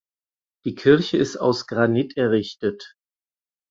[0.65, 2.95] Die Kirche ist aus Granit errichtet.